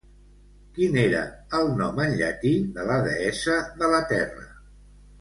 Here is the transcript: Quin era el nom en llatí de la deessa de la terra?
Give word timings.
Quin 0.77 0.97
era 1.01 1.19
el 1.59 1.69
nom 1.83 2.03
en 2.07 2.17
llatí 2.23 2.57
de 2.81 2.89
la 2.91 2.99
deessa 3.13 3.63
de 3.83 3.95
la 3.97 4.05
terra? 4.17 4.53